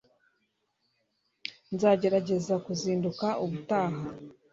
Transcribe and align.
nzagerageza 1.73 2.53
kuzinduka 2.65 3.27
ubutaha 3.43 4.01